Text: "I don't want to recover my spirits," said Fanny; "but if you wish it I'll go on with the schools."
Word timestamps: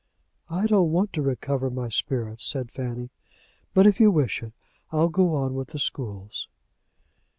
"I 0.49 0.65
don't 0.65 0.91
want 0.91 1.13
to 1.13 1.21
recover 1.21 1.69
my 1.69 1.87
spirits," 1.89 2.43
said 2.47 2.71
Fanny; 2.71 3.11
"but 3.75 3.85
if 3.85 3.99
you 3.99 4.09
wish 4.09 4.41
it 4.41 4.51
I'll 4.91 5.09
go 5.09 5.35
on 5.35 5.53
with 5.53 5.67
the 5.67 5.77
schools." 5.77 6.47